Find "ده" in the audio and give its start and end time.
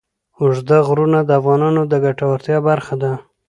3.01-3.11